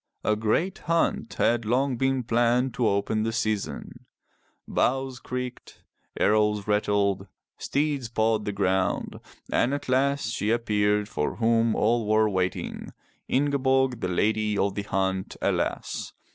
[0.23, 4.07] A great hunt had long been planned to open the season.
[4.67, 5.83] Bows creaked,
[6.19, 7.27] arrows rattled,
[7.59, 9.19] steeds pawed the ground,
[9.51, 12.93] and at last she appeared for whom all were waiting—
[13.27, 16.13] Ingeborg, the Lady of the Hunt, alas!